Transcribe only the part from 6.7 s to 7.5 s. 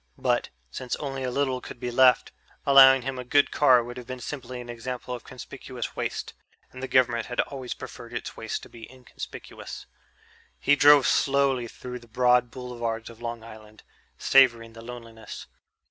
and the government had